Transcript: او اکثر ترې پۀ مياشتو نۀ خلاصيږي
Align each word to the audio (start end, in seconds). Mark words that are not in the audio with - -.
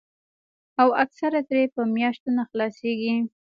او 0.81 0.89
اکثر 1.03 1.31
ترې 1.47 1.63
پۀ 1.73 1.81
مياشتو 1.95 2.29
نۀ 2.35 2.43
خلاصيږي 2.49 3.15